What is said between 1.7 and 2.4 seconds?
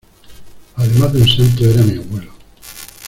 mi abuelo.